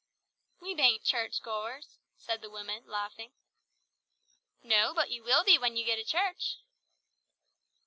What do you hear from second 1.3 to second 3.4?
goers," said the woman laughing.